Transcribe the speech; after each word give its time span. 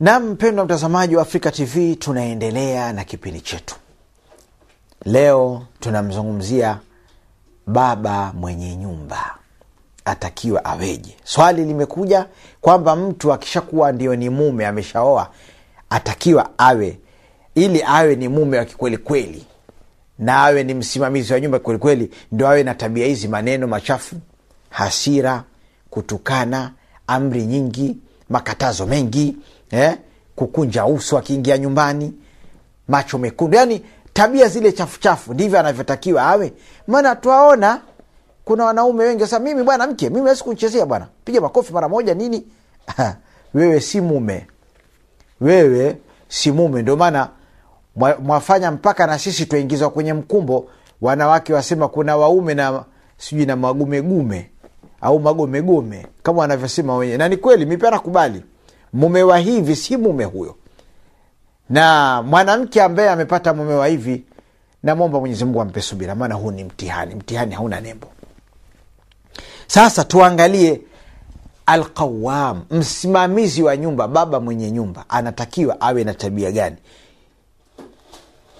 na 0.00 0.20
mpendwa 0.20 0.64
mtazamaji 0.64 1.16
wa 1.16 1.22
afrika 1.22 1.50
tv 1.50 1.96
tunaendelea 1.96 2.92
na 2.92 3.04
kipindi 3.04 3.40
chetu. 3.40 3.76
Leo 5.04 5.62
tunamzungumzia 5.80 6.78
baba 7.66 8.32
mwenye 8.32 8.76
nyumba. 8.76 9.34
Atakiwa 10.04 10.64
aweje? 10.64 11.16
Swali 11.24 11.64
limekuja 11.64 12.26
kwamba 12.60 12.96
mtu 12.96 13.32
akishakuwa 13.32 13.92
ndio 13.92 14.16
ni 14.16 14.30
mume 14.30 14.66
ameshaoa 14.66 15.30
atakiwa 15.90 16.50
awe 16.58 16.98
ili 17.54 17.82
awe 17.86 18.16
ni 18.16 18.28
mume 18.28 18.58
wa 18.58 18.64
kikwelikweli 18.64 19.46
na 20.18 20.36
awe 20.42 20.64
ni 20.64 20.74
msimamizi 20.74 21.32
wa 21.32 21.40
nyumba 21.40 21.58
kwelikweli 21.58 22.10
ndo 22.32 22.46
awe 22.48 22.62
na 22.62 22.74
tabia 22.74 23.06
hizi 23.06 23.28
maneno 23.28 23.66
machafu 23.66 24.16
hasira 24.70 25.44
kutukana 25.90 26.72
amri 27.06 27.46
nyingi 27.46 27.96
makatazo 28.28 28.86
mengi 28.86 29.36
eh? 29.70 29.96
kukunja 30.36 30.86
uso 30.86 31.18
akiingia 31.18 31.58
nyumbani. 31.58 32.12
Macho 32.88 33.18
mekundu. 33.18 33.56
Yani 33.56 33.82
tabia 34.12 34.48
zile 34.48 34.72
chafuchafu 34.72 35.34
ndivyo 35.34 35.60
anavyotakiwa 35.60 36.22
awe. 36.22 36.52
Maana 36.86 37.16
twaona 37.16 37.80
kuna 38.44 38.64
wanaume 38.64 39.04
wengi. 39.04 39.20
Sasa 39.22 39.38
mimi 39.38 39.62
bwana 39.62 39.86
mke 39.86 40.10
mimi 40.10 40.20
wezi 40.28 40.44
kunchezea 40.44 40.86
bwana. 40.86 41.06
Piga 41.24 41.40
makofi 41.40 41.72
mara 41.72 41.88
moja 41.88 42.14
nini? 42.14 42.46
Wewe 43.54 43.80
si 43.80 44.00
mume. 44.00 44.46
Wewe 45.40 45.96
si 46.28 46.52
mume. 46.52 46.82
Ndio 46.82 46.96
maana 46.96 47.28
mwafanya 48.22 48.70
mpaka 48.70 49.06
na 49.06 49.18
sisi 49.18 49.46
twaingizwa 49.46 49.90
kwenye 49.90 50.12
mkumbo. 50.12 50.68
Wanawake 51.00 51.52
wasema 51.54 51.88
kuna 51.88 52.16
waume 52.16 52.54
na 52.54 52.84
sijui 53.18 53.46
na 53.46 53.56
magumegume 53.56 54.50
au 55.00 55.20
magomegome 55.20 56.06
kama 56.22 56.38
wanavyosema 56.38 56.96
wenyewe. 56.96 57.18
Na 57.18 57.28
ni 57.28 57.36
kweli 57.36 57.66
mipia 57.66 57.90
nakubali 57.90 58.42
mume 58.96 59.22
wa 59.22 59.38
hivi 59.38 59.76
si 59.76 59.96
mume 59.96 60.24
huyo. 60.24 60.56
Na 61.70 62.22
mwanamke 62.22 62.82
ambaye 62.82 63.10
amepata 63.10 63.54
mume 63.54 63.74
wa 63.74 63.86
hivi 63.86 64.24
namwomba 64.82 65.20
mwenyezimungu 65.20 65.60
ampe 65.60 65.82
subira 65.82 66.14
maana 66.14 66.34
huu 66.34 66.50
ni 66.50 66.64
mtihani. 66.64 67.14
Mtihani 67.14 67.54
hauna 67.54 67.80
nembo. 67.80 68.06
Sasa 69.66 70.04
tuangalie 70.04 70.80
alqawam 71.66 72.64
msimamizi 72.70 73.62
wa 73.62 73.76
nyumba 73.76 74.08
baba 74.08 74.40
mwenye 74.40 74.70
nyumba 74.70 75.04
anatakiwa 75.08 75.80
awe 75.80 76.04
na 76.04 76.14
tabia 76.14 76.52
gani? 76.52 76.76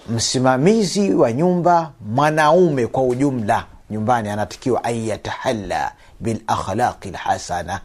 Msimamizi 0.09 1.13
wa 1.13 1.31
nyumba 1.33 1.91
mwanaume 2.01 2.87
kwa 2.87 3.03
ujumla 3.03 3.65
nyumbani 3.89 4.29
anatakiwa 4.29 4.83
an 4.83 4.95
yatahalla 5.07 5.91
bilakhlaqi 6.19 7.09
lhasana 7.11 7.81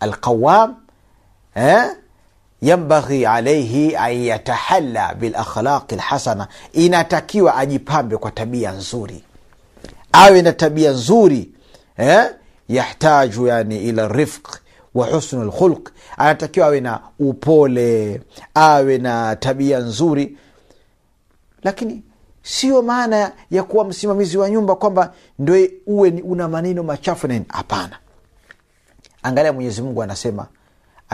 alqawam 0.00 0.74
eh? 1.54 1.84
yambaghi 2.62 3.26
alaihi 3.26 3.96
an 3.96 4.12
yatahalla 4.24 5.14
bilakhlaqi 5.14 5.96
lhasana 5.96 6.48
inatakiwa 6.72 7.56
ajipambe 7.56 8.16
kwa 8.16 8.30
tabia 8.30 8.72
nzuri. 8.72 9.24
Awe 10.12 10.42
na 10.42 10.52
tabia 10.52 10.90
nzuri 10.90 11.50
eh? 11.96 12.30
yahtaju 12.68 13.46
yani 13.46 13.78
ila 13.78 14.08
rifq 14.08 14.48
wa 14.94 15.06
husnu 15.06 15.44
lkhulq 15.44 15.88
anatakiwa 16.16 16.66
awe 16.66 16.80
na 16.80 17.00
upole 17.18 18.20
awe 18.54 18.98
na 18.98 19.36
tabia 19.36 19.78
nzuri. 19.78 20.38
Lakini 21.62 22.02
sio 22.42 22.82
maana 22.82 23.32
ya 23.50 23.62
kuwa 23.62 23.84
msimamizi 23.84 24.38
wa 24.38 24.50
nyumba 24.50 24.76
kwamba 24.76 25.12
ndo 25.38 25.54
uwe 25.86 26.10
una 26.24 26.48
maneno 26.48 26.82
machafu 26.82 27.28
nini. 27.28 27.44
Hapana. 27.48 27.98
Angalia 29.22 29.52
mwenyezi 29.52 29.82
mungu 29.82 30.02
anasema 30.02 30.46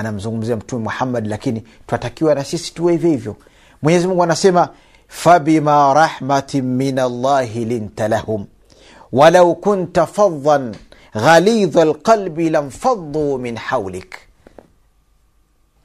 anamzungumzia 0.00 0.56
mtume 0.56 0.82
muhammad 0.84 1.26
lakini 1.26 1.64
twatakiwa 1.86 2.34
na 2.34 2.44
sisi 2.44 2.74
tuwe 2.74 2.92
hivyo 2.92 3.10
hivyo. 3.10 3.36
Mwenyezi 3.82 4.06
mungu 4.06 4.22
anasema 4.22 4.68
fabima 5.08 5.94
rahmatin 5.94 6.64
min 6.64 6.98
allahi 6.98 7.64
linta 7.64 8.08
lahum 8.08 8.46
walau 9.12 9.54
kunta 9.54 10.06
fadhan 10.06 10.74
ghalidha 11.14 11.84
lqalbi 11.84 12.50
lamfaduu 12.50 13.38
min 13.38 13.56
haulik 13.56 14.16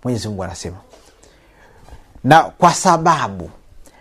mwenyezi 0.04 0.28
mungu 0.28 0.44
anasema. 0.44 0.78
Na 2.24 2.44
kwa 2.44 2.74
sababu 2.74 3.50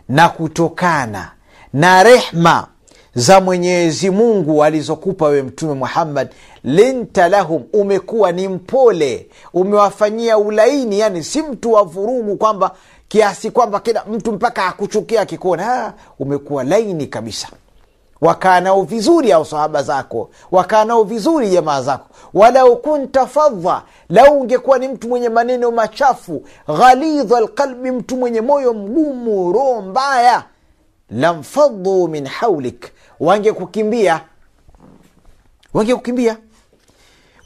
na 0.08 0.28
kutokana 0.28 1.30
na 1.72 2.02
rehma 2.02 2.66
za 3.14 3.40
mwenyezi 3.40 4.10
mungu 4.10 4.64
alizokupa 4.64 5.26
wewe 5.26 5.42
mtume 5.42 5.74
muhammad 5.74 6.28
linta 6.64 7.28
lahum 7.28 7.62
umekuwa 7.72 8.32
ni 8.32 8.48
mpole 8.48 9.26
umewafanyia 9.54 10.38
ulaini 10.38 10.98
yani 10.98 11.24
si 11.24 11.42
mtu 11.42 11.72
wa 11.72 11.82
vurugu 11.82 12.36
kwamba 12.36 12.70
kiasi 13.08 13.50
kwamba 13.50 13.80
kila 13.80 14.04
mtu 14.04 14.32
mpaka 14.32 14.66
akuchukia 14.66 15.20
akikuona 15.20 15.92
umekuwa 16.18 16.64
laini 16.64 17.06
kabisa. 17.06 17.48
Wakaa 18.20 18.60
nao 18.60 18.82
vizuri 18.82 19.32
au 19.32 19.44
sahaba 19.44 19.82
zako 19.82 20.30
wakaa 20.50 20.84
nao 20.84 21.04
vizuri 21.04 21.48
jamaa 21.50 21.82
zako. 21.82 22.06
Walau 22.34 22.76
kunta 22.76 23.26
fadha 23.26 23.82
lau 24.08 24.40
ungekuwa 24.40 24.78
ni 24.78 24.88
mtu 24.88 25.08
mwenye 25.08 25.28
maneno 25.28 25.70
machafu 25.70 26.42
ghalidha 26.78 27.40
lqalbi 27.40 27.90
mtu 27.90 28.16
mwenye 28.16 28.40
moyo 28.40 28.74
mgumu 28.74 29.52
roho 29.52 29.82
mbaya 29.82 30.44
lamfadhu 31.10 32.08
min 32.08 32.26
haulik 32.26 32.86
wangekukimbia. 33.20 34.20
Wangekukimbia. 35.74 36.36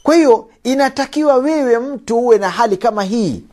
Kwa 0.03 0.15
hiyo 0.15 0.49
inatakiwa 0.63 1.35
wewe 1.35 1.79
mtu 1.79 2.19
uwe 2.19 2.37
na 2.37 2.49
hali 2.49 2.77
kama 2.77 3.03
hii. 3.03 3.43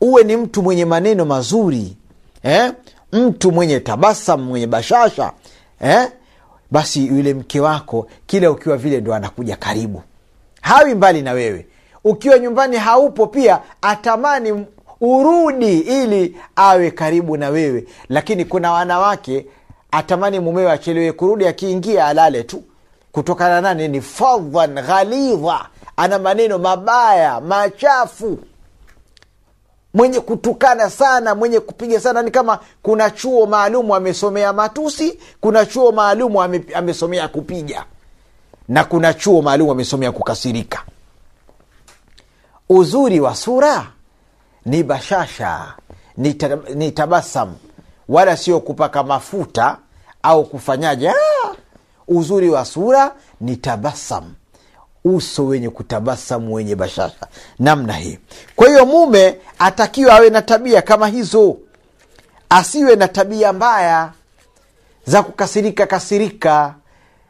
Uwe 0.00 0.22
ni 0.24 0.36
mtu 0.36 0.62
mwenye 0.62 0.84
maneno 0.84 1.24
mazuri 1.24 1.96
eh? 2.42 2.72
mtu 3.12 3.52
mwenye 3.52 3.80
tabasam 3.80 4.42
mwenye 4.42 4.66
bashasha 4.66 5.32
eh? 5.80 6.08
basi 6.70 7.06
yule 7.06 7.34
mke 7.34 7.60
wako 7.60 8.06
kila 8.26 8.50
ukiwa 8.50 8.76
vile 8.76 9.00
ndo 9.00 9.14
anakuja 9.14 9.56
karibu. 9.56 10.02
Hawi 10.60 10.94
mbali 10.94 11.22
na 11.22 11.32
wewe. 11.32 11.66
Ukiwa 12.04 12.38
nyumbani 12.38 12.76
haupo 12.76 13.26
pia 13.26 13.60
atamani 13.82 14.66
urudi 15.00 15.78
ili 15.78 16.36
awe 16.56 16.90
karibu 16.90 17.36
na 17.36 17.48
wewe. 17.48 17.84
Lakini 18.08 18.44
kuna 18.44 18.72
wanawake 18.72 19.46
atamani 19.90 20.40
mumewe 20.40 20.72
achelewe 20.72 21.12
kurudi 21.12 21.46
akiingia 21.46 22.06
alale 22.06 22.42
tu. 22.42 22.62
Kutokana 23.12 23.60
nani 23.60 23.88
ni 23.88 24.00
fadhan 24.00 24.74
ghalidha. 24.74 25.66
Ana 25.96 26.18
maneno 26.18 26.58
mabaya 26.58 27.40
machafu. 27.40 28.38
Mwenye 29.94 30.20
kutukana 30.20 30.90
sana 30.90 31.34
mwenye 31.34 31.60
kupiga 31.60 32.00
sana 32.00 32.22
ni 32.22 32.30
kama 32.30 32.58
kuna 32.82 33.10
chuo 33.10 33.46
maalumu 33.46 33.94
amesomea 33.94 34.52
matusi 34.52 35.18
kuna 35.40 35.66
chuo 35.66 35.92
maalumu 35.92 36.42
ame, 36.42 36.64
amesomea 36.74 37.28
kupiga. 37.28 37.84
Na 38.68 38.84
kuna 38.84 39.14
chuo 39.14 39.42
maalum 39.42 39.70
amesomea 39.70 40.12
kukasirika. 40.12 40.82
Uzuri 42.68 43.20
wa 43.20 43.34
sura 43.36 43.86
ni 44.66 44.82
bashasha 44.82 45.74
ni, 46.16 46.34
ta, 46.34 46.58
ni 46.74 46.90
tabasam 46.92 47.54
wala 48.10 48.36
sio 48.36 48.60
kupaka 48.60 49.02
mafuta 49.02 49.78
au 50.22 50.44
kufanyaje 50.44 51.08
ah, 51.08 51.14
uzuri 52.08 52.50
wa 52.50 52.64
sura 52.64 53.14
ni 53.40 53.56
tabasam 53.56 54.34
uso 55.04 55.46
wenye 55.46 55.70
kutabasamu 55.70 56.54
wenye 56.54 56.74
bashasha 56.76 57.26
namna 57.58 57.92
hii 57.92 58.18
kwa 58.56 58.68
hiyo 58.68 58.86
mume 58.86 59.36
atakiwa 59.58 60.14
awe 60.14 60.30
na 60.30 60.42
tabia 60.42 60.82
kama 60.82 61.08
hizo 61.08 61.56
asiwe 62.48 62.96
na 62.96 63.08
tabia 63.08 63.52
mbaya 63.52 64.12
za 65.06 65.22
kukasirika 65.22 65.86
kasirika 65.86 66.74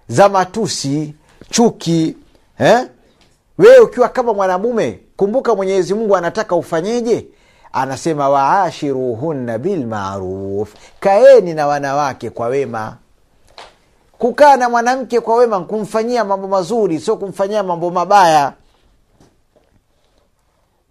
za 0.09 0.29
matusi 0.29 1.15
chuki 1.51 2.17
eh? 2.59 2.87
wewe 3.59 3.79
ukiwa 3.79 4.09
kama 4.09 4.35
mwanamume 4.35 5.01
kumbuka 5.17 5.55
mwenyezi 5.55 5.95
mungu 5.95 6.17
anataka 6.17 6.57
ufanyeje 6.57 7.27
anasema 7.73 8.29
waashiruhunna 8.29 9.59
bilmaruf 9.59 10.75
kaeni 11.01 11.55
na 11.55 11.67
wanawake 11.67 12.31
kwa 12.31 12.47
wema. 12.47 12.97
Kukaa 14.19 14.57
na 14.57 14.69
mwanamke 14.69 15.21
kwa 15.21 15.37
wema 15.37 15.61
kumfanyia 15.61 16.25
mambo 16.25 16.49
mazuri 16.49 17.01
sio 17.01 17.17
kumfanyia 17.17 17.63
mambo 17.63 17.91
mabaya. 17.91 18.53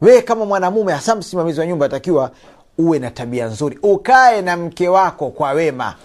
Wewe 0.01 0.21
kama 0.21 0.45
mwanamume 0.45 0.93
hasa 0.93 1.15
msimamizi 1.15 1.59
wa 1.59 1.65
nyumba 1.65 1.85
atakiwa 1.85 2.31
uwe 2.77 2.99
na 2.99 3.11
tabia 3.11 3.45
nzuri. 3.45 3.79
Ukae 3.83 4.41
na 4.41 4.57
mke 4.57 4.89
wako 4.89 5.29
kwa 5.29 5.51
wema. 5.51 5.95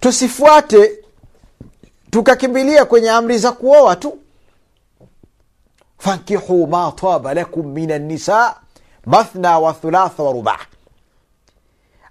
Tusifuate 0.00 0.98
tukakimbilia 2.10 2.84
kwenye 2.84 3.10
amri 3.10 3.38
za 3.38 3.52
kuoa 3.52 3.96
tu. 3.96 4.18
Fankihu 5.98 6.66
ma 6.66 6.92
taba 6.96 7.34
lakum 7.34 7.66
min 7.66 7.92
annisa 7.92 8.56
mathna 9.06 9.58
wa 9.58 9.72
thulatha 9.72 10.22
wa 10.22 10.32
rubaa. 10.32 10.58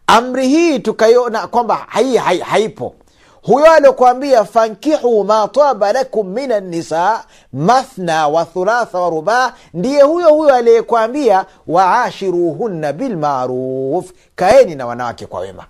Amri 0.07 0.47
hii 0.47 0.79
tukaiona 0.79 1.47
kwamba 1.47 1.75
hai, 1.87 2.17
hai, 2.17 2.39
haipo. 2.39 2.95
Huyo 3.43 3.71
aliokuambia 3.71 4.45
fankihu 4.45 5.23
ma 5.23 5.47
taba 5.47 5.93
lakum 5.93 6.27
min 6.29 6.51
annisa 6.51 7.25
mathna 7.53 8.27
wa 8.27 8.45
thulatha 8.45 8.99
wa 8.99 9.09
rubaa 9.09 9.53
ndiye 9.73 10.01
huyo 10.01 10.29
huyo 10.29 10.55
aliyekwambia 10.55 11.45
waashiruhunna 11.67 12.93
bilmaruf 12.93 14.11
kaeni 14.35 14.75
na 14.75 14.85
wanawake 14.85 15.25
kwa 15.25 15.39
wema. 15.39 15.65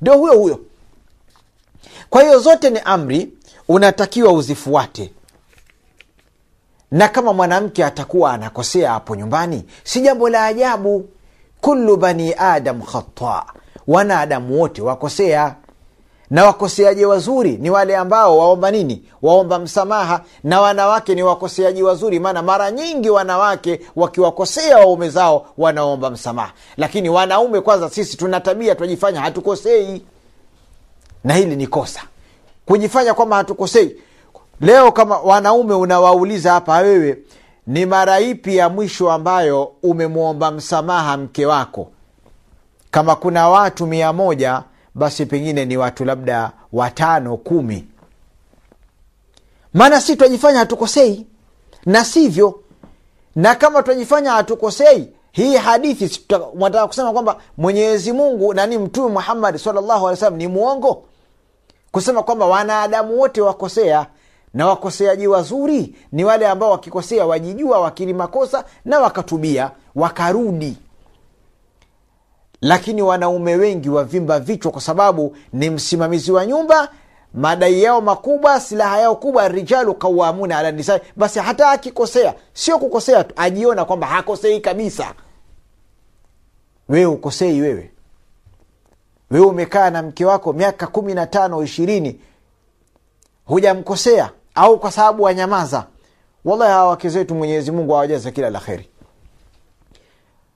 Ndio 0.00 0.18
huyo 0.18 0.38
huyo. 0.38 0.60
Kwa 2.10 2.22
hiyo 2.22 2.38
zote 2.38 2.70
ni 2.70 2.80
amri 2.84 3.28
unatakiwa 3.68 4.32
uzifuate 4.32 5.12
na 6.90 7.08
kama 7.08 7.32
mwanamke 7.32 7.84
atakuwa 7.84 8.32
anakosea 8.32 8.90
hapo 8.90 9.16
nyumbani 9.16 9.64
si 9.84 10.00
jambo 10.00 10.28
la 10.28 10.44
ajabu. 10.44 11.08
Kullu 11.60 11.96
bani 11.96 12.34
adam 12.38 12.82
khata. 12.82 13.44
Wanadamu 13.86 14.60
wote 14.60 14.82
wakosea. 14.82 15.54
Na 16.30 16.44
wakoseaji 16.44 17.04
wazuri? 17.04 17.56
Ni 17.56 17.70
wale 17.70 17.96
ambao 17.96 18.38
waomba 18.38 18.70
nini? 18.70 19.04
Waomba 19.22 19.58
msamaha. 19.58 20.20
Na 20.44 20.60
wanawake 20.60 21.14
ni 21.14 21.22
wakoseaji 21.22 21.82
wazuri 21.82 22.20
maana 22.20 22.42
mara 22.42 22.70
nyingi 22.70 23.10
wanawake 23.10 23.80
wakiwakosea 23.96 24.78
waume 24.78 25.10
zao 25.10 25.46
wanaomba 25.58 26.10
msamaha. 26.10 26.52
Lakini 26.76 27.08
wanaume 27.08 27.60
kwanza 27.60 27.90
sisi 27.90 28.16
tuna 28.16 28.40
tabia 28.40 28.74
tunajifanya 28.74 29.20
hatukosei. 29.20 30.02
Na 31.24 31.34
hili 31.34 31.56
ni 31.56 31.66
kosa. 31.66 32.00
Kujifanya 32.66 33.14
kwamba 33.14 33.36
hatukosei 33.36 33.96
leo 34.60 34.92
kama 34.92 35.18
wanaume 35.18 35.74
unawauliza 35.74 36.52
hapa 36.52 36.76
wewe 36.78 37.18
ni 37.66 37.86
mara 37.86 38.20
ipi 38.20 38.56
ya 38.56 38.68
mwisho 38.68 39.12
ambayo 39.12 39.72
umemwomba 39.82 40.50
msamaha 40.50 41.16
mke 41.16 41.46
wako? 41.46 41.88
Kama 42.90 43.16
kuna 43.16 43.48
watu 43.48 43.86
mia 43.86 44.12
moja 44.12 44.62
basi 44.94 45.26
pengine 45.26 45.64
ni 45.64 45.76
watu 45.76 46.04
labda 46.04 46.52
watano 46.72 47.36
kumi. 47.36 47.88
Maana 49.74 50.00
si 50.00 50.16
twajifanya 50.16 50.58
hatukosei 50.58 51.26
na 51.86 52.04
sivyo. 52.04 52.60
Na 53.36 53.54
kama 53.54 53.82
twajifanya 53.82 54.32
hatukosei 54.32 55.08
hii 55.32 55.56
hadithi 55.56 56.20
nataka 56.54 56.86
kusema 56.86 57.12
kwamba 57.12 57.36
mwenyezi 57.56 58.12
mungu 58.12 58.54
nani 58.54 58.78
mtume 58.78 59.08
muhammadi 59.08 59.58
salllahu 59.58 59.90
alehi 59.90 60.04
wasallam 60.04 60.36
ni 60.36 60.46
mwongo 60.46 61.02
kusema 61.92 62.22
kwamba 62.22 62.46
wanadamu 62.46 63.18
wote 63.20 63.40
wakosea 63.40 64.06
na 64.56 64.66
wakoseaji 64.66 65.26
wazuri 65.26 65.94
ni 66.12 66.24
wale 66.24 66.48
ambao 66.48 66.70
wakikosea 66.70 67.26
wajijua 67.26 67.80
wakili 67.80 68.14
makosa 68.14 68.64
na 68.84 68.98
wakatubia 69.00 69.70
wakarudi. 69.94 70.76
Lakini 72.60 73.02
wanaume 73.02 73.56
wengi 73.56 73.88
wavimba 73.88 74.40
vichwa 74.40 74.72
kwa 74.72 74.80
sababu 74.80 75.36
ni 75.52 75.70
msimamizi 75.70 76.32
wa 76.32 76.46
nyumba 76.46 76.88
madai 77.34 77.82
yao 77.82 78.00
makubwa 78.00 78.60
silaha 78.60 78.98
yao 79.00 79.16
kubwa 79.16 79.48
rijalu 79.48 79.94
kawamuna 79.94 80.58
ala 80.58 80.70
nisai 80.72 81.00
basi 81.16 81.38
hata 81.38 81.70
akikosea 81.70 82.34
sio 82.54 82.78
kukosea 82.78 83.24
tu 83.24 83.34
ajiona 83.36 83.84
kwamba 83.84 84.06
hakosei 84.06 84.60
kabisa. 84.60 85.14
Wewe 86.88 87.06
ukosei 87.06 87.60
wewe. 87.60 87.90
Wewe 89.30 89.46
umekaa 89.46 89.90
na 89.90 90.02
mke 90.02 90.24
wako 90.24 90.52
miaka 90.52 90.86
kumi 90.86 91.14
na 91.14 91.26
tano 91.26 91.62
ishirini. 91.62 92.20
Hujamkosea 93.44 94.30
au 94.56 94.78
kwa 94.78 94.90
sababu 94.92 95.22
wanyamaza. 95.22 95.86
Wallahi 96.44 96.70
hawa 96.72 96.88
wake 96.90 97.08
zetu 97.08 97.34
mwenyezi 97.34 97.70
mungu 97.70 97.94
awajaza 97.94 98.30
kila 98.30 98.50
la 98.50 98.60
kheri. 98.60 98.88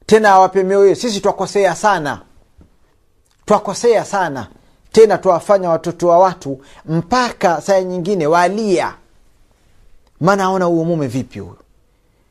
Tena 0.06 0.30
awape 0.30 0.62
mioyo 0.62 0.94
sisi 0.94 1.20
twakosea 1.20 1.74
sana. 1.74 2.20
Twakosea 3.46 4.04
sana. 4.04 4.46
Tena 4.92 5.18
twawafanya 5.18 5.70
watoto 5.70 6.08
wa 6.08 6.18
watu 6.18 6.60
mpaka 6.86 7.60
saa 7.60 7.80
nyingine 7.80 8.26
walia. 8.26 8.94
Maana 10.20 10.44
aona 10.44 10.64
huyo 10.64 10.84
mume 10.84 11.06
vipi 11.06 11.38
huyo? 11.38 11.56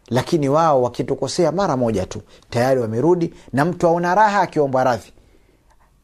Lakini 0.10 0.50
wao 0.50 0.82
wakitukosea 0.82 1.52
mara 1.52 1.78
moja 1.78 2.06
tu 2.06 2.22
tayari 2.50 2.80
wamerudi 2.82 3.34
na 3.54 3.66
mtu 3.66 3.88
aona 3.88 4.16
raha 4.16 4.42
akiombwa 4.42 4.84
radhi. 4.84 5.14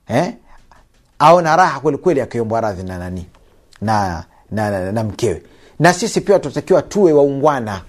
Eh? 0.07 0.33
aona 1.19 1.55
raha 1.55 1.79
kwelikweli 1.79 2.21
akiombwa 2.21 2.61
radhi 2.61 2.83
na 2.83 2.97
nani? 2.97 3.25
Na, 3.81 4.23
na, 4.51 4.69
na, 4.71 4.91
na 4.91 5.03
mkewe 5.03 5.43
na 5.79 5.93
sisi 5.93 6.21
pia 6.21 6.39
tunatakiwa 6.39 6.81
tuwe 6.81 7.13
waungwana 7.13 7.81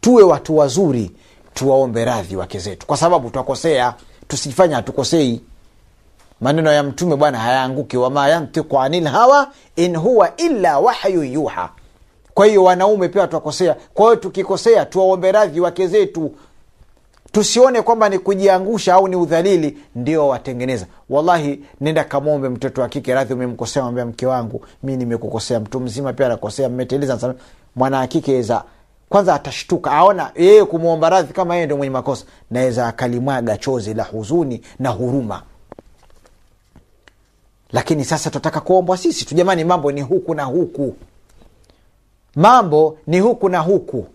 tuwe 0.00 0.22
watu 0.22 0.56
wazuri 0.56 1.10
tuwaombe 1.54 2.04
radhi 2.04 2.36
wake 2.36 2.58
zetu. 2.58 2.86
Kwa 2.86 2.96
sababu 2.96 3.30
twakosea 3.30 3.94
tusijifanya 4.28 4.76
hatukosei. 4.76 5.40
Maneno 6.40 6.72
ya 6.72 6.82
mtume 6.82 7.16
bwana 7.16 7.38
hayaanguki. 7.38 7.96
Wama 7.96 8.28
yantiku 8.28 8.80
anil 8.80 9.06
hawa 9.06 9.48
in 9.76 9.96
huwa 9.96 10.36
illa 10.36 10.78
wahyu 10.78 11.22
yuha. 11.24 11.70
Kwa 12.34 12.46
hiyo 12.46 12.64
wanaume 12.64 13.08
pia 13.08 13.26
twakosea 13.26 13.76
kwa 13.94 14.04
hiyo 14.04 14.16
tukikosea 14.16 14.84
tuwaombe 14.84 15.32
radhi 15.32 15.60
wake 15.60 15.86
zetu. 15.86 16.34
Tusione 17.32 17.82
kwamba 17.82 18.08
ni 18.08 18.18
kujiangusha 18.18 18.94
au 18.94 19.08
ni 19.08 19.16
udhalili 19.16 19.78
ndio 19.94 20.28
watengeneza 20.28 20.86
wallahi 21.12 21.60
nenda 21.80 22.04
kamwombe 22.04 22.48
mtoto 22.48 22.80
wa 22.80 22.88
kike 22.88 23.14
radhi 23.14 23.34
umemkosea 23.34 23.82
mwambia 23.82 24.06
mke 24.06 24.26
wangu 24.26 24.66
mi 24.82 24.96
nimekukosea 24.96 25.60
mtu 25.60 25.80
mzima 25.80 26.12
pia 26.12 26.26
anakosea 26.26 26.68
mmeteleza 26.68 27.34
mwana 27.76 27.98
wa 27.98 28.06
za 28.42 28.64
kwanza 29.08 29.34
atashtuka 29.34 29.90
aona 29.92 30.30
yeye 30.36 30.64
kumwomba 30.64 31.10
radhi 31.10 31.32
kama 31.32 31.54
yeye 31.54 31.66
ndo 31.66 31.76
mwenye 31.76 31.90
makosa 31.90 32.24
naweza 32.50 32.86
akalimwaga 32.88 33.56
chozi 33.56 33.94
la 33.94 34.04
huzuni 34.04 34.62
na 34.78 34.88
huruma. 34.90 35.42
Lakini 37.72 38.04
sasa 38.04 38.30
tunataka 38.30 38.60
kuombwa 38.60 38.96
sisi 38.96 39.24
tu. 39.24 39.34
Jamani 39.34 39.64
mambo 39.64 39.92
ni 39.92 40.00
huku 40.00 40.34
na 40.34 40.44
huku. 40.44 40.96
Mambo 42.36 42.98
ni 43.06 43.20
huku 43.20 43.48
na 43.48 43.58
huku 43.58 44.06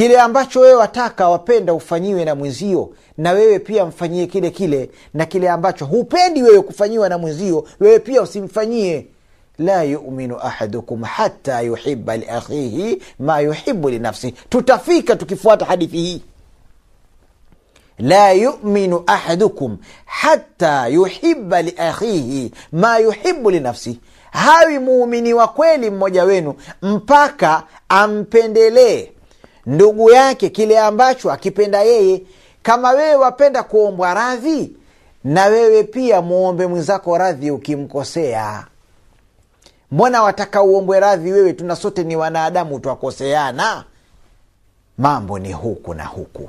kile 0.00 0.20
ambacho 0.20 0.60
wewe 0.60 0.74
wataka 0.74 1.28
wapenda 1.28 1.74
ufanyiwe 1.74 2.24
na 2.24 2.34
mwenzio 2.34 2.90
na 3.18 3.32
wewe 3.32 3.58
pia 3.58 3.86
mfanyie 3.86 4.26
kile 4.26 4.50
kile 4.50 4.90
na 5.14 5.26
kile 5.26 5.50
ambacho 5.50 5.84
hupendi 5.84 6.42
wewe 6.42 6.62
kufanyiwa 6.62 7.08
na 7.08 7.18
mwenzio 7.18 7.64
wewe 7.80 7.98
pia 7.98 8.22
usimfanyie. 8.22 9.06
La 9.58 9.82
yuminu 9.82 10.36
ahadukum 10.40 11.02
hata 11.02 11.60
yuhiba 11.60 12.16
liakhihi 12.16 13.02
ma 13.18 13.40
yuhibu 13.40 13.90
linafsihi 13.90 14.34
tutafika 14.48 15.16
tukifuata 15.16 15.64
hadithi 15.64 15.96
hii. 15.96 16.22
La 17.98 18.32
yuminu 18.32 19.02
ahadukum 19.06 19.76
hata 20.06 20.88
yuhiba 20.88 21.62
liakhihi 21.62 22.52
ma 22.72 22.98
yuhibu 22.98 23.50
linafsihi 23.50 24.00
hawi 24.30 24.78
muumini 24.78 25.34
wa 25.34 25.48
kweli 25.48 25.90
mmoja 25.90 26.24
wenu 26.24 26.54
mpaka 26.82 27.62
ampendelee 27.88 29.10
ndugu 29.70 30.10
yake 30.10 30.48
kile 30.48 30.78
ambacho 30.78 31.32
akipenda 31.32 31.82
yeye. 31.82 32.22
Kama 32.62 32.90
wewe 32.90 33.14
wapenda 33.14 33.62
kuombwa 33.62 34.14
radhi 34.14 34.72
na 35.24 35.44
wewe 35.46 35.82
pia 35.84 36.22
muombe 36.22 36.66
mwenzako 36.66 37.18
radhi 37.18 37.50
ukimkosea. 37.50 38.66
Mbona 39.92 40.22
wataka 40.22 40.62
uombwe 40.62 41.00
radhi 41.00 41.32
wewe 41.32 41.52
tuna 41.52 41.76
sote 41.76 42.04
ni 42.04 42.16
wanadamu 42.16 42.80
twakoseana? 42.80 43.84
Mambo 44.98 45.38
ni 45.38 45.52
huku 45.52 45.94
na 45.94 46.04
huku. 46.04 46.48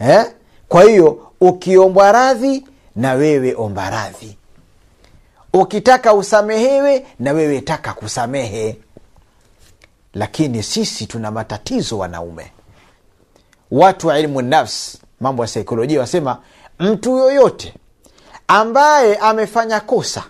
Eh? 0.00 0.24
kwa 0.68 0.84
hiyo 0.84 1.32
ukiombwa 1.40 2.12
radhi 2.12 2.66
na 2.96 3.12
wewe 3.12 3.54
omba 3.58 3.90
radhi. 3.90 4.38
Ukitaka 5.52 6.14
usamehewe 6.14 7.06
na 7.18 7.32
wewe 7.32 7.60
taka 7.60 7.92
kusamehe 7.92 8.76
lakini 10.14 10.62
sisi 10.62 11.06
tuna 11.06 11.30
matatizo 11.30 11.98
wanaume. 11.98 12.52
Watu 13.70 14.06
wa 14.08 14.18
ilmu 14.18 14.42
nafs 14.42 14.98
mambo 15.20 15.42
ya 15.42 15.48
saikolojia 15.48 16.00
wasema 16.00 16.38
mtu 16.78 17.16
yoyote 17.18 17.74
ambaye 18.48 19.16
amefanya 19.16 19.80
kosa 19.80 20.24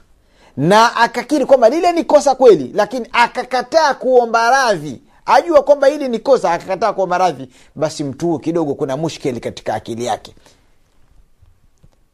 na 0.56 0.96
akakiri 0.96 1.46
kwamba 1.46 1.68
lile 1.68 1.92
ni 1.92 2.04
kosa 2.04 2.34
kweli 2.34 2.70
lakini 2.74 3.08
akakataa 3.12 3.94
kuomba 3.94 4.50
radhi 4.50 5.02
ajua 5.26 5.62
kwamba 5.62 5.86
hili 5.86 6.08
ni 6.08 6.18
kosa 6.18 6.52
akakataa 6.52 6.92
kuomba 6.92 7.18
radhi 7.18 7.48
basi 7.74 8.04
mtu 8.04 8.26
huo 8.26 8.38
kidogo 8.38 8.74
kuna 8.74 8.96
mushkeli 8.96 9.40
katika 9.40 9.74
akili 9.74 10.04
yake. 10.04 10.34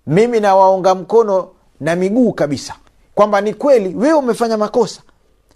Mimi 0.07 0.41
nawaunga 0.41 0.95
mkono 0.95 1.49
na 1.81 1.97
miguu 1.97 2.33
kabisa 2.33 2.75
kwamba 3.15 3.41
ni 3.41 3.55
kweli 3.55 3.95
wewe 3.95 4.13
umefanya 4.19 4.57
makosa 4.57 5.01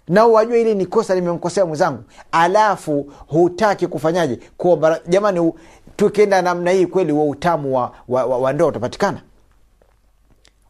na 0.07 0.25
wajua 0.25 0.57
ili 0.57 0.75
ni 0.75 0.85
kosa 0.85 1.15
limemkosea 1.15 1.65
mwenzangu. 1.65 2.03
Alafu 2.31 3.11
hutaki 3.27 3.87
kufanyaje? 3.87 4.39
Kuomba 4.57 4.99
jamani 5.07 5.53
tukienda 5.95 6.41
namna 6.41 6.71
hii 6.71 6.85
kweli 6.85 7.11
wa 7.11 7.23
utamu 7.25 7.75
wa, 7.77 7.91
wa, 8.07 8.25
wa, 8.25 8.37
wa 8.37 8.53
ndoa 8.53 8.67
utapatikana? 8.67 9.21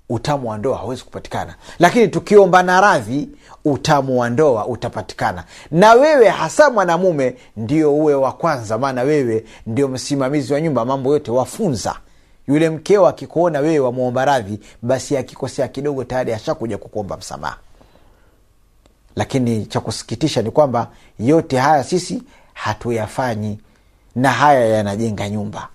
Utamu 0.09 0.49
wa 0.49 0.57
ndoa 0.57 0.77
hawezi 0.77 1.03
kupatikana. 1.03 1.55
Lakini 1.79 2.07
tukiombana 2.07 2.81
radhi 2.81 3.29
utamu 3.65 4.19
wa 4.19 4.29
ndoa 4.29 4.67
utapatikana. 4.67 5.43
Na 5.71 5.93
wewe 5.93 6.27
hasa 6.29 6.69
mwanamume 6.69 7.35
ndio 7.57 7.93
uwe 7.95 8.13
wa 8.15 8.31
kwanza 8.31 8.77
maana 8.77 9.01
wewe 9.01 9.45
ndio 9.67 9.87
msimamizi 9.87 10.53
wa 10.53 10.61
nyumba 10.61 10.85
mambo 10.85 11.13
yote 11.13 11.31
wafunza. 11.31 11.95
Yule 12.47 12.69
mkeo 12.69 13.07
akikuona 13.07 13.59
wewe 13.59 13.79
wamwomba 13.79 14.25
radhi 14.25 14.59
basi 14.81 15.17
akikosea 15.17 15.67
kidogo 15.67 16.03
tayari 16.03 16.33
ashakuja 16.33 16.77
kukuomba 16.77 17.17
msamaha 17.17 17.57
lakini 19.15 19.65
cha 19.65 19.79
kusikitisha 19.79 20.41
ni 20.41 20.51
kwamba 20.51 20.87
yote 21.19 21.57
haya 21.57 21.83
sisi 21.83 22.23
hatuyafanyi 22.53 23.59
na 24.15 24.31
haya 24.31 24.65
yanajenga 24.65 25.29
nyumba. 25.29 25.67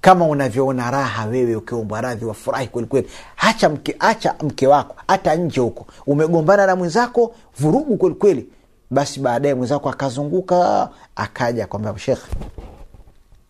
Kama 0.00 0.24
unavyoona 0.26 0.90
raha 0.90 1.24
wewe 1.26 1.56
ukiombwa 1.56 2.00
radhi 2.00 2.24
wafurahi 2.24 2.68
kwelikweli 2.68 3.10
hacha 3.36 3.68
mke, 3.68 3.96
hacha 3.98 4.34
mke 4.42 4.66
wako 4.66 4.96
hata 5.08 5.34
nje 5.34 5.60
huko. 5.60 5.86
Umegombana 6.06 6.66
na 6.66 6.76
mwenzako 6.76 7.34
vurugu 7.58 7.96
kwelikweli 7.96 8.46
basi 8.90 9.20
baadaye 9.20 9.54
mwenzako 9.54 9.88
akazunguka 9.90 10.88
akaja 11.16 11.66
kwamba 11.66 11.98
shekh 11.98 12.22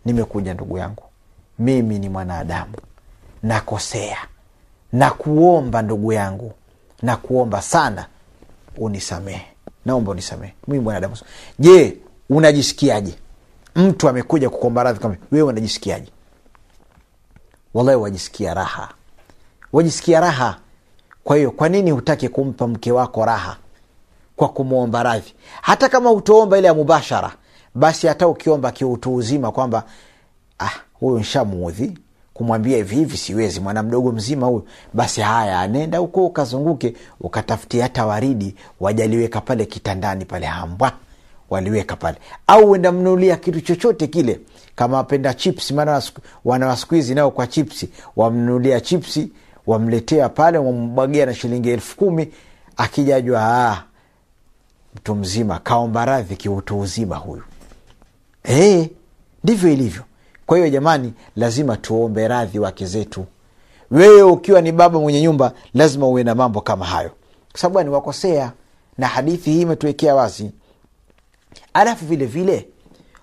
nimekuja 0.05 0.55
ndugu 0.55 0.79
yangu. 0.79 1.03
Mimi 1.59 1.99
ni 1.99 2.09
mwanadamu. 2.09 2.73
Nakosea. 3.43 4.19
Nakuomba 4.93 5.83
ndugu 5.83 6.13
yangu. 6.13 6.53
Nakuomba 7.03 7.63
sana 7.63 8.07
unisamehe. 8.77 9.47
Naomba 9.85 10.11
unisamehe. 10.13 10.55
Mimi 10.69 10.81
mwanadamu 10.85 11.17
je 11.59 11.97
unajisikiaje? 12.31 13.15
Mtu 13.77 14.09
amekuja 14.09 14.51
kukomba 14.51 14.83
radhi 14.83 15.01
kama 15.01 15.17
wewe 15.33 15.49
unajisikiaje? 15.49 16.09
Wallahi 17.75 17.99
wajisikia 17.99 18.55
raha. 18.55 18.89
Wajisikia 19.73 20.21
raha. 20.21 20.57
Kwa 21.25 21.37
hiyo 21.37 21.51
kwa 21.51 21.69
nini 21.69 21.91
hutaki 21.91 22.29
kumpa 22.29 22.67
mke 22.69 22.93
wako 22.93 23.25
raha? 23.25 23.57
Kwa 24.37 24.49
kumwomba 24.49 25.03
radhi. 25.03 25.35
Hata 25.63 25.89
kama 25.89 26.13
utaomba 26.13 26.59
ile 26.59 26.67
ya 26.67 26.75
mubashara 26.75 27.33
basi 27.75 28.07
hata 28.07 28.29
ukiomba 28.29 28.71
kiutu 28.73 29.15
uzima 29.15 29.53
kwamba 29.53 29.85
ah, 30.59 30.71
huyu 30.93 31.19
nshamuudhi 31.19 31.99
kumwambia 32.35 32.77
hivi 32.77 32.97
hivi 32.97 33.17
siwezi 33.17 33.61
mwana 33.61 33.83
mdogo 33.83 34.13
mzima 34.13 34.47
huyu. 34.47 34.67
Basi 34.95 35.21
haya 35.21 35.61
anenda 35.61 35.99
huko 35.99 36.27
ukazunguke 36.27 36.95
ukatafutia 37.21 37.83
hata 37.83 38.07
waridi 38.07 38.55
wajaliweka 38.81 39.41
pale 39.41 39.67
kitandani 39.67 40.25
pale 40.25 40.47
hambwa 40.47 40.93
waliweka 41.51 41.97
pale. 41.97 42.19
Au 42.47 42.71
uenda 42.71 42.93
mnulia 42.93 43.37
kitu 43.37 43.61
chochote 43.61 44.07
kile 44.07 44.41
kama 44.75 44.97
wapenda 44.97 45.35
chips 45.35 45.71
maana 45.71 46.03
wana 46.45 46.67
waskuhizi 46.67 47.15
nao 47.15 47.31
kwa 47.31 47.47
chipsi 47.47 47.89
wamnulia 48.17 48.81
chipsi 48.81 49.31
wamletea 49.67 50.29
pale 50.29 50.59
wambwagia 50.59 51.27
na 51.27 51.35
shilingi 51.35 51.71
elfu 51.71 51.97
kumi 51.97 52.29
akijajwa 52.77 53.43
ah, 53.43 53.83
mtu 54.97 55.15
mzima 55.15 55.59
kaomba 55.59 56.05
radhi 56.05 56.37
kiutu 56.37 56.81
uzima 56.81 57.17
huyu. 57.17 57.43
E, 58.49 58.91
ndivyo 59.45 59.73
ilivyo 59.73 60.03
kwa 60.47 60.57
hiyo 60.57 60.69
jamani 60.71 61.13
lazima 61.37 61.77
tuombe 61.77 62.29
radhi 62.29 62.59
wake 62.59 62.87
zetu. 62.87 63.25
Wewe 63.91 64.23
ukiwa 64.23 64.61
ni 64.61 64.73
baba 64.73 64.99
mwenye 65.01 65.21
nyumba 65.23 65.53
lazima 65.75 66.07
uwe 66.07 66.25
na 66.25 66.35
mambo 66.35 66.61
kama 66.61 66.85
hayo. 66.85 67.11
Kwa 67.53 67.61
sababu 67.61 67.79
aniwakosea 67.79 68.53
na 68.99 69.07
hadithi 69.07 69.51
hii 69.53 69.61
imetuwekea 69.61 70.15
wazi. 70.15 70.51
Alafu 71.75 72.05
vile 72.07 72.27
vile 72.27 72.69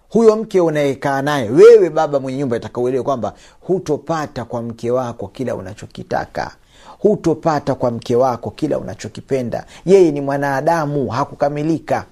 huyo 0.10 0.36
mke 0.36 0.62
unayekaa 0.62 1.22
naye 1.22 1.50
wewe 1.50 1.90
baba 1.90 2.20
mwenye 2.20 2.38
nyumba 2.38 2.58
itakauelewe 2.58 3.04
kwamba 3.04 3.34
hutopata 3.62 4.46
kwa 4.46 4.62
mke 4.62 4.92
wako 4.92 5.28
kila 5.28 5.56
unachokitaka. 5.56 6.52
Hutopata 7.00 7.76
kwa 7.76 7.92
mke 7.92 8.16
wako 8.16 8.52
kila 8.52 8.78
unachokipenda. 8.78 9.66
Yeye 9.86 10.12
ni 10.12 10.22
mwanadamu 10.22 11.08
hakukamilika 11.10 12.06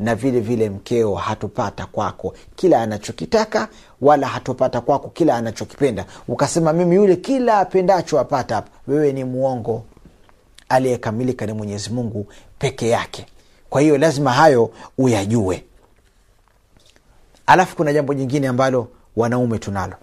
na 0.00 0.14
vile 0.14 0.40
vile 0.40 0.70
mkeo 0.70 1.14
hatopata 1.14 1.86
kwako 1.86 2.34
kila 2.56 2.82
anachokitaka 2.82 3.68
wala 4.00 4.26
hatopata 4.26 4.80
kwako 4.80 5.08
kila 5.08 5.36
anachokipenda. 5.36 6.04
Ukasema 6.28 6.72
mimi 6.72 6.96
yule 6.96 7.16
kila 7.16 7.58
apendacho 7.58 8.20
apata 8.20 8.62
wewe 8.86 9.12
ni 9.12 9.24
mwongo. 9.24 9.84
Aliyekamilika 10.68 11.46
ni 11.46 11.52
mwenyezi 11.52 11.90
mungu 11.90 12.26
peke 12.58 12.88
yake. 12.88 13.26
Kwa 13.70 13.80
hiyo 13.80 13.98
lazima 13.98 14.32
hayo 14.32 14.70
uyajue. 14.98 15.64
Alafu 17.46 17.76
kuna 17.76 17.92
jambo 17.92 18.14
jingine 18.14 18.48
ambalo 18.48 18.88
wanaume 19.16 19.58
tunalo. 19.58 19.94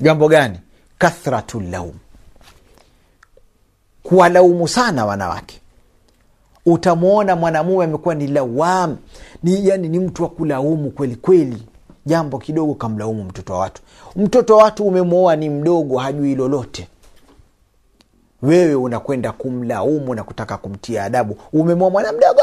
Jambo 0.00 0.28
gani? 0.28 0.60
Kathratu 0.98 1.60
laum. 1.60 1.94
Kuwalaumu 4.02 4.68
sana 4.68 5.06
wanawake 5.06 5.60
utamwona 6.66 7.36
mwanamume 7.36 7.84
amekuwa 7.84 8.14
ni 8.14 8.26
lawam. 8.26 8.96
Ni 9.42 9.68
yani 9.68 9.88
ni 9.88 9.98
mtu 9.98 10.22
wa 10.22 10.28
kulaumu 10.28 10.90
kweli 10.90 11.16
kweli. 11.16 11.62
Jambo 12.06 12.38
kidogo 12.38 12.74
kamlaumu 12.74 13.24
mtoto 13.24 13.52
wa 13.52 13.58
watu. 13.58 13.82
Mtoto 14.16 14.56
wa 14.56 14.62
watu 14.64 14.84
umemwoa 14.86 15.36
ni 15.36 15.50
mdogo 15.50 15.98
hajui 15.98 16.34
lolote. 16.34 16.88
Wewe 18.42 18.74
unakwenda 18.74 19.32
kumlaumu 19.32 20.14
na 20.14 20.24
kutaka 20.24 20.56
kumtia 20.56 21.04
adabu. 21.04 21.38
Umemwoa 21.52 21.90
mwana 21.90 22.12
mdogo 22.12 22.40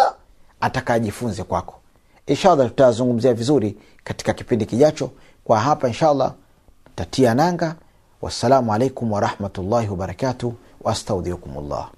ataka 0.62 1.00
kwako. 1.48 1.76
Inshallah 2.28 2.68
tutazungumzia 2.68 3.34
vizuri 3.34 3.78
katika 4.04 4.34
kipindi 4.34 4.66
kijacho. 4.66 5.10
Kwa 5.44 5.60
hapa 5.60 5.88
inshallah 5.88 6.34
tatia 6.96 7.34
nanga. 7.34 7.76
Wassalamu 8.22 8.74
alaikum 8.74 9.12
warahmatullahi 9.12 9.90
wabarakatuh 9.90 10.54
wastaudhiukum 10.84 11.70
llah 11.70 11.90